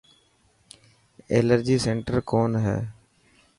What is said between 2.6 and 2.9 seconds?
هي.